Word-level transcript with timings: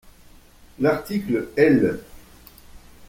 L’article 0.79 1.49
L. 1.55 1.99